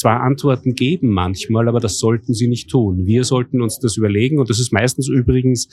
zwar 0.00 0.22
Antworten 0.22 0.74
geben 0.74 1.10
manchmal, 1.10 1.68
aber 1.68 1.78
das 1.78 1.98
sollten 1.98 2.34
sie 2.34 2.48
nicht 2.48 2.70
tun. 2.70 3.06
Wir 3.06 3.24
sollten 3.24 3.60
uns 3.60 3.78
das 3.78 3.96
überlegen 3.96 4.38
und 4.38 4.50
das 4.50 4.58
ist 4.58 4.72
meistens 4.72 5.08
übrigens 5.08 5.68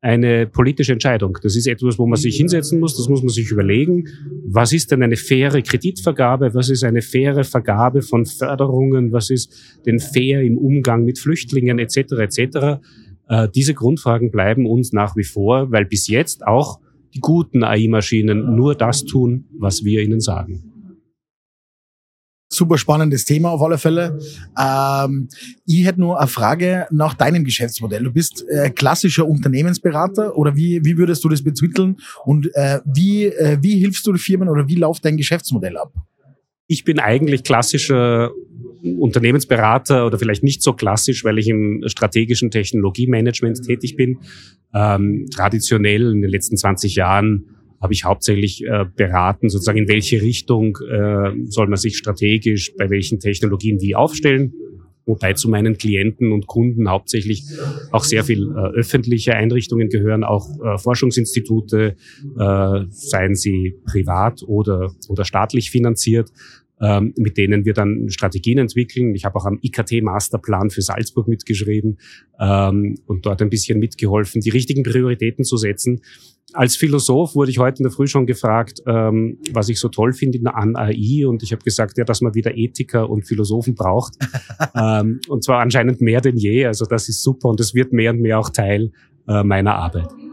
eine 0.00 0.46
politische 0.46 0.92
Entscheidung. 0.92 1.38
Das 1.42 1.56
ist 1.56 1.66
etwas, 1.66 1.98
wo 1.98 2.06
man 2.06 2.18
sich 2.18 2.36
hinsetzen 2.36 2.80
muss, 2.80 2.96
das 2.96 3.08
muss 3.08 3.22
man 3.22 3.28
sich 3.28 3.50
überlegen. 3.50 4.08
Was 4.46 4.72
ist 4.72 4.90
denn 4.92 5.02
eine 5.02 5.16
faire 5.16 5.60
Kreditvergabe? 5.62 6.54
Was 6.54 6.70
ist 6.70 6.84
eine 6.84 7.02
faire 7.02 7.44
Vergabe 7.44 8.02
von 8.02 8.24
Förderungen? 8.24 9.12
Was 9.12 9.30
ist 9.30 9.52
denn 9.84 9.98
fair 9.98 10.42
im 10.42 10.58
Umgang 10.58 11.04
mit 11.04 11.18
Flüchtlingen 11.18 11.78
etc. 11.78 12.12
etc. 12.18 12.80
Äh, 13.28 13.48
diese 13.54 13.74
Grundfragen 13.74 14.30
bleiben 14.30 14.66
uns 14.66 14.92
nach 14.92 15.16
wie 15.16 15.24
vor, 15.24 15.70
weil 15.70 15.84
bis 15.84 16.08
jetzt 16.08 16.46
auch 16.46 16.80
die 17.14 17.20
guten 17.20 17.64
AI-Maschinen 17.64 18.54
nur 18.54 18.74
das 18.74 19.04
tun, 19.04 19.46
was 19.58 19.84
wir 19.84 20.02
ihnen 20.02 20.20
sagen 20.20 20.75
super 22.48 22.78
spannendes 22.78 23.24
Thema 23.24 23.50
auf 23.50 23.62
alle 23.62 23.78
Fälle. 23.78 24.18
Ähm, 24.58 25.28
ich 25.66 25.84
hätte 25.84 26.00
nur 26.00 26.18
eine 26.18 26.28
Frage 26.28 26.86
nach 26.90 27.14
deinem 27.14 27.44
Geschäftsmodell. 27.44 28.04
Du 28.04 28.12
bist 28.12 28.44
äh, 28.48 28.70
klassischer 28.70 29.26
Unternehmensberater 29.26 30.36
oder 30.36 30.56
wie, 30.56 30.84
wie 30.84 30.96
würdest 30.96 31.24
du 31.24 31.28
das 31.28 31.42
betiteln 31.42 31.96
und 32.24 32.54
äh, 32.54 32.80
wie, 32.84 33.24
äh, 33.24 33.58
wie 33.60 33.78
hilfst 33.78 34.06
du 34.06 34.12
den 34.12 34.18
Firmen 34.18 34.48
oder 34.48 34.68
wie 34.68 34.76
läuft 34.76 35.04
dein 35.04 35.16
Geschäftsmodell 35.16 35.76
ab? 35.76 35.92
Ich 36.68 36.84
bin 36.84 36.98
eigentlich 36.98 37.44
klassischer 37.44 38.30
Unternehmensberater 38.82 40.06
oder 40.06 40.18
vielleicht 40.18 40.42
nicht 40.42 40.62
so 40.62 40.72
klassisch, 40.72 41.24
weil 41.24 41.38
ich 41.38 41.48
im 41.48 41.82
strategischen 41.86 42.50
Technologiemanagement 42.50 43.62
tätig 43.64 43.96
bin. 43.96 44.18
Ähm, 44.74 45.26
traditionell 45.32 46.12
in 46.12 46.22
den 46.22 46.30
letzten 46.30 46.56
20 46.56 46.94
Jahren 46.96 47.55
habe 47.80 47.92
ich 47.92 48.04
hauptsächlich 48.04 48.64
äh, 48.64 48.84
beraten, 48.94 49.48
sozusagen 49.48 49.78
in 49.78 49.88
welche 49.88 50.20
Richtung 50.22 50.78
äh, 50.78 51.32
soll 51.44 51.68
man 51.68 51.76
sich 51.76 51.96
strategisch 51.96 52.72
bei 52.76 52.90
welchen 52.90 53.20
Technologien 53.20 53.80
wie 53.80 53.94
aufstellen. 53.94 54.52
Wobei 55.06 55.34
zu 55.34 55.48
meinen 55.48 55.78
Klienten 55.78 56.32
und 56.32 56.48
Kunden 56.48 56.90
hauptsächlich 56.90 57.44
auch 57.92 58.02
sehr 58.02 58.24
viel 58.24 58.50
äh, 58.50 58.78
öffentliche 58.78 59.34
Einrichtungen 59.34 59.88
gehören, 59.88 60.24
auch 60.24 60.48
äh, 60.60 60.78
Forschungsinstitute, 60.78 61.94
äh, 62.38 62.80
seien 62.90 63.36
sie 63.36 63.76
privat 63.84 64.42
oder, 64.44 64.92
oder 65.08 65.24
staatlich 65.24 65.70
finanziert, 65.70 66.30
ähm, 66.80 67.14
mit 67.16 67.36
denen 67.36 67.64
wir 67.64 67.72
dann 67.72 68.10
Strategien 68.10 68.58
entwickeln. 68.58 69.14
Ich 69.14 69.24
habe 69.24 69.36
auch 69.36 69.46
am 69.46 69.58
IKT-Masterplan 69.62 70.70
für 70.70 70.82
Salzburg 70.82 71.28
mitgeschrieben 71.28 71.98
ähm, 72.40 72.96
und 73.06 73.26
dort 73.26 73.42
ein 73.42 73.50
bisschen 73.50 73.78
mitgeholfen, 73.78 74.40
die 74.40 74.50
richtigen 74.50 74.82
Prioritäten 74.82 75.44
zu 75.44 75.56
setzen 75.56 76.00
als 76.52 76.76
Philosoph 76.76 77.34
wurde 77.34 77.50
ich 77.50 77.58
heute 77.58 77.78
in 77.78 77.84
der 77.84 77.92
Früh 77.92 78.06
schon 78.06 78.26
gefragt, 78.26 78.82
ähm, 78.86 79.38
was 79.52 79.68
ich 79.68 79.80
so 79.80 79.88
toll 79.88 80.12
finde 80.12 80.38
an 80.54 80.76
AI. 80.76 81.26
Und 81.26 81.42
ich 81.42 81.52
habe 81.52 81.62
gesagt, 81.62 81.98
ja, 81.98 82.04
dass 82.04 82.20
man 82.20 82.34
wieder 82.34 82.56
Ethiker 82.56 83.10
und 83.10 83.26
Philosophen 83.26 83.74
braucht. 83.74 84.14
ähm, 84.74 85.20
und 85.28 85.44
zwar 85.44 85.60
anscheinend 85.60 86.00
mehr 86.00 86.20
denn 86.20 86.36
je. 86.36 86.66
Also 86.66 86.86
das 86.86 87.08
ist 87.08 87.22
super 87.22 87.48
und 87.48 87.60
es 87.60 87.74
wird 87.74 87.92
mehr 87.92 88.12
und 88.12 88.20
mehr 88.20 88.38
auch 88.38 88.50
Teil 88.50 88.92
äh, 89.28 89.42
meiner 89.42 89.74
Arbeit. 89.74 90.25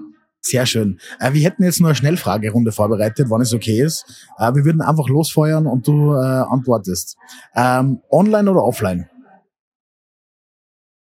Sehr 0.45 0.65
schön. 0.65 1.00
Äh, 1.19 1.33
wir 1.33 1.41
hätten 1.43 1.63
jetzt 1.63 1.79
nur 1.79 1.89
eine 1.89 1.95
Schnellfragerunde 1.95 2.73
vorbereitet, 2.73 3.29
wann 3.29 3.41
es 3.41 3.53
okay 3.53 3.81
ist. 3.81 4.27
Äh, 4.38 4.53
wir 4.53 4.65
würden 4.65 4.81
einfach 4.81 5.07
losfeuern 5.07 5.67
und 5.67 5.88
du 5.88 6.13
äh, 6.13 6.17
antwortest. 6.17 7.17
Ähm, 7.55 8.01
online 8.12 8.51
oder 8.51 8.63
offline? 8.63 9.09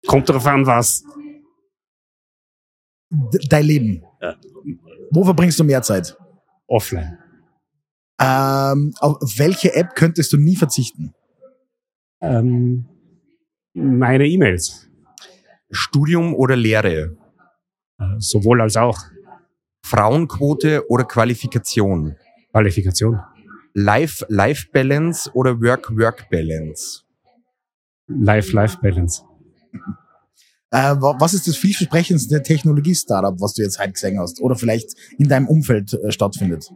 Kommt 0.06 0.28
darauf 0.28 0.46
an, 0.46 0.66
was. 0.66 1.04
D 3.10 3.38
dein 3.48 3.64
Leben. 3.64 4.02
Ja. 4.20 4.34
Wo 5.12 5.24
verbringst 5.24 5.58
du 5.60 5.64
mehr 5.64 5.82
Zeit? 5.82 6.16
Offline. 6.66 7.18
Ähm, 8.20 8.92
auf 8.98 9.18
welche 9.36 9.72
App 9.74 9.94
könntest 9.94 10.32
du 10.32 10.36
nie 10.36 10.56
verzichten? 10.56 11.14
Ähm, 12.20 12.86
meine 13.72 14.26
E-Mails. 14.26 14.88
Studium 15.70 16.34
oder 16.34 16.56
Lehre? 16.56 17.16
Äh, 18.00 18.04
sowohl 18.18 18.60
als 18.60 18.76
auch. 18.76 18.98
Frauenquote 19.88 20.84
oder 20.88 21.04
Qualifikation? 21.04 22.16
Qualifikation. 22.52 23.20
Life-Life-Balance 23.74 25.30
oder 25.32 25.60
Work-Work-Balance? 25.60 27.04
Life-Life-Balance. 28.08 29.22
Äh, 30.70 30.96
was 30.96 31.32
ist 31.32 31.48
das 31.48 31.56
vielversprechendste 31.56 32.42
Technologie-Startup, 32.42 33.40
was 33.40 33.54
du 33.54 33.62
jetzt 33.62 33.78
heute 33.78 33.92
gesehen 33.92 34.18
hast 34.18 34.40
oder 34.42 34.56
vielleicht 34.56 34.94
in 35.16 35.28
deinem 35.28 35.48
Umfeld 35.48 35.94
äh, 35.94 36.12
stattfindet? 36.12 36.70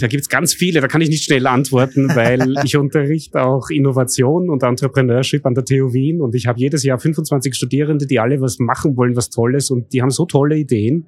Da 0.00 0.06
gibt's 0.06 0.28
ganz 0.28 0.54
viele, 0.54 0.80
da 0.80 0.88
kann 0.88 1.00
ich 1.00 1.08
nicht 1.08 1.24
schnell 1.24 1.46
antworten, 1.46 2.08
weil 2.14 2.54
ich 2.64 2.76
unterrichte 2.76 3.42
auch 3.42 3.70
Innovation 3.70 4.50
und 4.50 4.62
Entrepreneurship 4.62 5.44
an 5.46 5.54
der 5.54 5.64
TU 5.64 5.92
Wien 5.92 6.20
und 6.20 6.34
ich 6.34 6.46
habe 6.46 6.58
jedes 6.58 6.82
Jahr 6.82 6.98
25 6.98 7.54
Studierende, 7.54 8.06
die 8.06 8.20
alle 8.20 8.40
was 8.40 8.58
machen 8.58 8.96
wollen, 8.96 9.16
was 9.16 9.30
Tolles 9.30 9.70
und 9.70 9.92
die 9.92 10.02
haben 10.02 10.10
so 10.10 10.26
tolle 10.26 10.56
Ideen. 10.56 11.06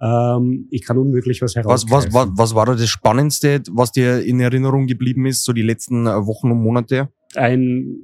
Ähm, 0.00 0.68
ich 0.70 0.84
kann 0.84 0.98
unmöglich 0.98 1.42
was 1.42 1.56
herausfinden. 1.56 1.94
Was, 1.94 2.06
was, 2.06 2.14
was, 2.14 2.28
was 2.36 2.54
war 2.54 2.66
da 2.66 2.74
das 2.74 2.88
Spannendste, 2.88 3.62
was 3.70 3.92
dir 3.92 4.22
in 4.22 4.40
Erinnerung 4.40 4.86
geblieben 4.86 5.26
ist, 5.26 5.44
so 5.44 5.52
die 5.52 5.62
letzten 5.62 6.06
äh, 6.06 6.26
Wochen 6.26 6.50
und 6.50 6.62
Monate? 6.62 7.08
Ein 7.34 7.98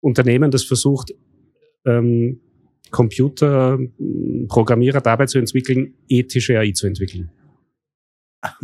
Unternehmen, 0.00 0.50
das 0.50 0.64
versucht, 0.64 1.14
ähm, 1.84 2.40
Computerprogrammierer 2.90 5.00
dabei 5.00 5.26
zu 5.26 5.38
entwickeln, 5.38 5.94
ethische 6.08 6.58
AI 6.58 6.72
zu 6.72 6.86
entwickeln. 6.86 7.30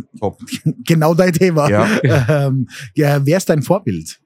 Top. 0.19 0.39
Genau 0.85 1.13
dein 1.13 1.33
Thema. 1.33 1.69
Ja. 1.69 2.47
Ähm, 2.47 2.67
ja, 2.95 3.25
wer 3.25 3.37
ist 3.37 3.49
dein 3.49 3.61
Vorbild? 3.61 4.19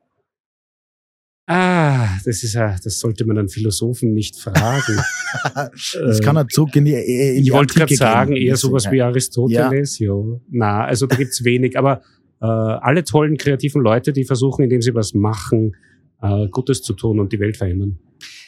Ah, 1.49 2.09
das 2.25 2.43
ist 2.43 2.53
ja, 2.53 2.75
das 2.83 2.99
sollte 2.99 3.25
man 3.25 3.37
einen 3.37 3.47
Philosophen 3.47 4.13
nicht 4.13 4.35
fragen. 4.35 4.97
das 5.93 6.21
kann 6.21 6.35
er 6.35 6.45
zurück 6.49 6.75
in 6.75 6.83
die, 6.83 6.93
in 6.93 7.35
die 7.35 7.47
Ich 7.47 7.53
wollte 7.53 7.73
gerade 7.73 7.95
sagen, 7.95 8.35
eher 8.35 8.57
sowas 8.57 8.91
wie 8.91 9.01
Aristoteles, 9.01 9.97
ja. 9.99 10.13
ja. 10.13 10.39
Na, 10.49 10.83
also 10.83 11.07
da 11.07 11.15
gibt's 11.15 11.45
wenig, 11.45 11.77
aber 11.77 12.01
äh, 12.41 12.45
alle 12.45 13.05
tollen 13.05 13.37
kreativen 13.37 13.81
Leute, 13.81 14.11
die 14.11 14.25
versuchen, 14.25 14.63
indem 14.63 14.81
sie 14.81 14.93
was 14.93 15.13
machen, 15.13 15.77
äh, 16.21 16.47
Gutes 16.49 16.81
zu 16.81 16.93
tun 16.93 17.19
und 17.21 17.31
die 17.31 17.39
Welt 17.39 17.55
verändern. 17.55 17.97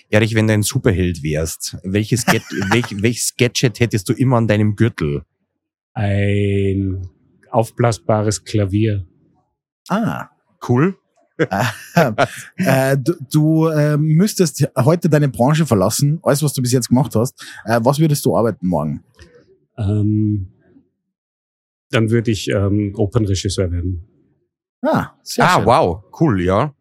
Erich, 0.09 0.35
wenn 0.35 0.47
du 0.47 0.53
ein 0.53 0.63
Superheld 0.63 1.23
wärst, 1.23 1.77
welches, 1.83 2.25
Get 2.25 2.43
welch, 2.71 3.01
welches 3.01 3.33
Gadget 3.37 3.79
hättest 3.79 4.09
du 4.09 4.13
immer 4.13 4.37
an 4.37 4.47
deinem 4.47 4.75
Gürtel? 4.75 5.21
Ein 5.93 7.07
aufblasbares 7.49 8.43
Klavier. 8.43 9.05
Ah, 9.89 10.29
cool. 10.67 10.97
äh, 12.57 12.97
du 12.97 13.13
du 13.31 13.67
äh, 13.67 13.95
müsstest 13.95 14.67
heute 14.75 15.07
deine 15.07 15.29
Branche 15.29 15.65
verlassen, 15.65 16.19
alles 16.21 16.43
was 16.43 16.53
du 16.53 16.61
bis 16.61 16.73
jetzt 16.73 16.89
gemacht 16.89 17.15
hast. 17.15 17.41
Äh, 17.63 17.79
was 17.81 17.97
würdest 17.97 18.25
du 18.25 18.35
arbeiten 18.35 18.67
morgen? 18.67 19.03
Ähm, 19.77 20.49
dann 21.91 22.09
würde 22.09 22.31
ich 22.31 22.49
ähm, 22.49 22.93
Opernregisseur 22.95 23.71
werden. 23.71 24.05
Ah, 24.81 25.11
sehr 25.23 25.45
ah 25.45 25.55
schön. 25.55 25.65
wow, 25.65 26.03
cool, 26.19 26.41
ja. 26.41 26.73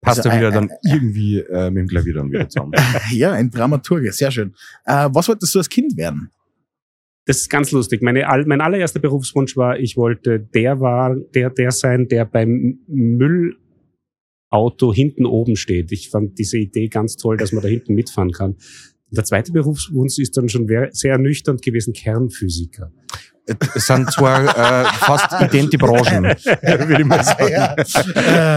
Passt 0.00 0.18
also, 0.18 0.30
ja 0.30 0.36
wieder 0.36 0.48
äh, 0.48 0.52
dann 0.52 0.68
äh, 0.68 0.76
irgendwie 0.84 1.38
äh, 1.38 1.70
mit 1.70 1.82
dem 1.82 1.88
Klavier 1.88 2.14
dann 2.14 2.30
wieder 2.30 2.48
zusammen. 2.48 2.72
ja, 3.10 3.32
ein 3.32 3.50
Dramaturge, 3.50 4.12
sehr 4.12 4.30
schön. 4.30 4.54
Äh, 4.84 5.08
was 5.12 5.28
wolltest 5.28 5.54
du 5.54 5.58
als 5.58 5.68
Kind 5.68 5.96
werden? 5.96 6.30
Das 7.24 7.38
ist 7.38 7.50
ganz 7.50 7.70
lustig. 7.70 8.02
Meine, 8.02 8.26
mein 8.46 8.60
allererster 8.60 8.98
Berufswunsch 8.98 9.56
war, 9.56 9.78
ich 9.78 9.96
wollte 9.96 10.40
der 10.40 10.80
war, 10.80 11.14
der, 11.34 11.50
der 11.50 11.70
sein, 11.70 12.08
der 12.08 12.24
beim 12.24 12.80
Müll 12.88 13.56
Auto 14.50 14.92
hinten 14.92 15.24
oben 15.24 15.56
steht. 15.56 15.92
Ich 15.92 16.10
fand 16.10 16.38
diese 16.38 16.58
Idee 16.58 16.88
ganz 16.88 17.16
toll, 17.16 17.36
dass 17.36 17.52
man 17.52 17.62
da 17.62 17.68
hinten 17.68 17.94
mitfahren 17.94 18.32
kann. 18.32 18.56
Der 19.10 19.24
zweite 19.24 19.52
Berufswunsch 19.52 20.18
ist 20.18 20.36
dann 20.36 20.48
schon 20.48 20.66
sehr 20.90 21.12
ernüchternd 21.12 21.62
gewesen, 21.62 21.92
Kernphysiker. 21.92 22.90
Es 23.74 23.86
sind 23.86 24.10
zwar 24.10 24.44
äh, 24.44 24.84
fast 24.98 25.42
idente 25.42 25.76
Branchen, 25.76 26.24
würde 26.24 27.00
ich 27.00 27.04
mal 27.04 27.24
sagen. 27.24 27.48
Ja. 27.50 27.76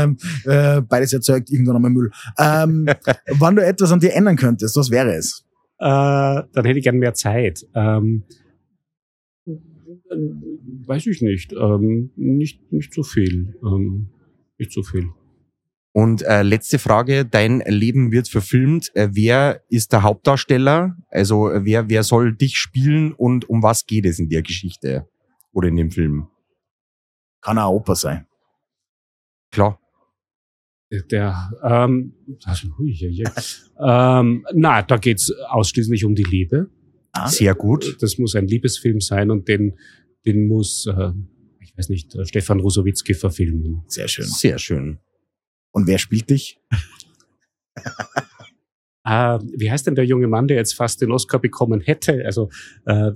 Ähm, 0.03 0.17
äh, 0.45 0.81
beides 0.81 1.11
erzeugt 1.11 1.49
irgendwann 1.49 1.77
einmal 1.77 1.91
Müll. 1.91 2.11
Ähm, 2.37 2.87
wann 3.31 3.55
du 3.55 3.65
etwas 3.65 3.91
an 3.91 3.99
dir 3.99 4.13
ändern 4.13 4.35
könntest, 4.35 4.77
was 4.77 4.91
wäre 4.91 5.15
es? 5.15 5.43
Äh, 5.79 5.85
dann 5.85 6.65
hätte 6.65 6.77
ich 6.77 6.83
gern 6.83 6.97
mehr 6.97 7.13
Zeit. 7.13 7.65
Ähm, 7.73 8.23
weiß 10.15 11.07
ich 11.07 11.21
nicht. 11.21 11.53
Ähm, 11.53 12.11
nicht, 12.15 12.71
nicht 12.71 12.93
so 12.93 13.03
viel. 13.03 13.55
Ähm, 13.63 14.09
nicht 14.57 14.71
so 14.71 14.83
viel. 14.83 15.09
Und 15.91 16.23
äh, 16.23 16.43
letzte 16.43 16.77
Frage, 16.77 17.25
dein 17.25 17.61
Leben 17.61 18.11
wird 18.11 18.27
verfilmt. 18.27 18.93
Äh, 18.95 19.09
wer 19.13 19.61
ist 19.69 19.93
der 19.93 20.03
Hauptdarsteller? 20.03 20.97
Also 21.07 21.49
äh, 21.49 21.63
wer, 21.63 21.89
wer 21.89 22.03
soll 22.03 22.35
dich 22.35 22.57
spielen 22.57 23.13
und 23.13 23.49
um 23.49 23.63
was 23.63 23.85
geht 23.85 24.05
es 24.05 24.19
in 24.19 24.27
der 24.27 24.41
Geschichte 24.41 25.07
oder 25.53 25.69
in 25.69 25.77
dem 25.77 25.91
Film? 25.91 26.27
Kann 27.39 27.57
auch 27.57 27.71
Opa 27.71 27.95
sein. 27.95 28.27
Klar. 29.51 29.79
Der, 31.11 31.49
ähm, 31.63 32.13
also, 32.43 32.77
hui, 32.77 32.91
ja, 32.91 33.07
ja. 33.09 34.19
ähm, 34.19 34.45
na, 34.53 34.81
da 34.81 34.97
geht's 34.97 35.31
ausschließlich 35.47 36.03
um 36.03 36.13
die 36.13 36.23
Liebe. 36.23 36.69
Ah, 37.13 37.29
Sehr 37.29 37.55
gut. 37.55 37.97
Das 38.01 38.17
muss 38.17 38.35
ein 38.35 38.47
Liebesfilm 38.47 38.99
sein 38.99 39.31
und 39.31 39.47
den, 39.47 39.77
den 40.25 40.47
muss, 40.47 40.85
äh, 40.87 41.11
ich 41.59 41.77
weiß 41.77 41.89
nicht, 41.89 42.15
Stefan 42.27 42.59
Rusowitzki 42.59 43.13
verfilmen. 43.13 43.83
Sehr 43.87 44.07
schön. 44.07 44.25
Sehr 44.25 44.57
schön. 44.59 44.99
Und 45.71 45.87
wer 45.87 45.97
spielt 45.97 46.29
dich? 46.29 46.59
Uh, 49.07 49.39
wie 49.57 49.69
heißt 49.69 49.85
denn 49.87 49.95
der 49.95 50.05
junge 50.05 50.27
Mann, 50.27 50.47
der 50.47 50.57
jetzt 50.57 50.73
fast 50.73 51.01
den 51.01 51.11
Oscar 51.11 51.39
bekommen 51.39 51.81
hätte? 51.81 52.23
Also 52.25 52.49
äh, 52.85 53.11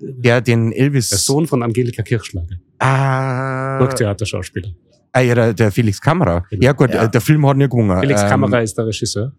der 0.00 0.40
den 0.40 0.72
Elvis, 0.72 1.08
der 1.10 1.18
Sohn 1.18 1.46
von 1.46 1.62
Angelika 1.62 2.02
Kirchschlager, 2.02 2.56
ah, 2.78 3.78
Burgtheaterschauspieler. 3.78 4.70
Ah 5.12 5.20
ja, 5.20 5.34
der, 5.34 5.54
der 5.54 5.70
Felix 5.72 6.00
Kamera. 6.00 6.44
Genau. 6.50 6.64
Ja 6.64 6.72
gut, 6.72 6.90
Ja. 6.92 7.04
äh, 7.04 7.10
der 7.10 7.20
Film 7.20 7.46
hat 7.46 7.56
nicht 7.56 7.70
gewonnen. 7.70 8.00
Felix 8.00 8.22
Ähm, 8.22 8.28
Kamera 8.28 8.60
ist 8.60 8.76
der 8.76 8.86
Regisseur. 8.86 9.32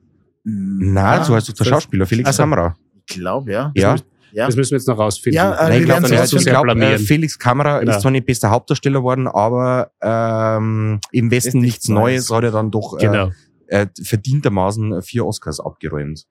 Na, 0.43 1.23
so 1.23 1.33
heißt 1.35 1.49
doch 1.49 1.53
der 1.53 1.65
Schauspieler, 1.65 2.05
Felix 2.05 2.27
Also- 2.27 2.43
Kamera. 2.43 2.75
Ich 3.07 3.15
glaube, 3.15 3.51
ja. 3.51 3.71
Ja, 3.75 3.95
ja. 4.33 4.45
Das 4.47 4.55
müssen 4.55 4.71
wir 4.71 4.77
jetzt 4.77 4.87
noch 4.87 4.97
rausfinden. 4.99 5.35
Ja, 5.35 5.53
äh, 5.55 5.69
Nein, 5.69 5.79
ich 5.81 5.85
glaube, 5.85 6.25
zu 6.27 6.37
ich 6.37 6.45
glaub, 6.45 6.67
äh. 6.67 6.97
Felix 6.99 7.37
Kamera 7.39 7.79
Genau. 7.79 7.91
ist 7.91 8.01
zwar 8.01 8.11
nicht 8.11 8.25
bester 8.25 8.49
Hauptdarsteller 8.49 9.01
worden, 9.03 9.27
aber 9.27 9.91
ähm, 10.01 10.99
im 11.11 11.31
Westen 11.31 11.59
nichts 11.59 11.87
Neues 11.87 12.29
Neues. 12.29 12.37
hat 12.37 12.43
er 12.43 12.51
dann 12.51 12.71
doch 12.71 12.97
äh, 12.97 13.05
Genau. 13.05 13.31
äh, 13.67 13.87
verdientermaßen 14.03 15.01
vier 15.01 15.25
Oscars 15.25 15.59
abgeräumt. 15.59 16.25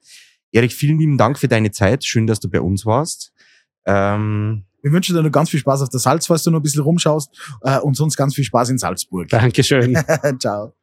Erik, 0.52 0.72
vielen 0.72 0.98
lieben 0.98 1.18
Dank 1.18 1.38
für 1.38 1.48
deine 1.48 1.70
Zeit. 1.70 2.04
Schön, 2.04 2.26
dass 2.26 2.40
du 2.40 2.48
bei 2.48 2.60
uns 2.60 2.86
warst. 2.86 3.32
Ähm, 3.86 4.64
Wir 4.82 4.92
wünschen 4.92 5.16
dir 5.16 5.22
noch 5.22 5.32
ganz 5.32 5.50
viel 5.50 5.60
Spaß 5.60 5.82
auf 5.82 5.88
der 5.88 6.00
Salz, 6.00 6.26
falls 6.26 6.42
du 6.44 6.50
noch 6.50 6.60
ein 6.60 6.62
bisschen 6.62 6.82
rumschaust. 6.82 7.30
Äh, 7.62 7.78
und 7.80 7.96
sonst 7.96 8.16
ganz 8.16 8.34
viel 8.34 8.44
Spaß 8.44 8.68
in 8.70 8.78
Salzburg. 8.78 9.28
Dankeschön. 9.28 9.96
Ciao. 10.38 10.74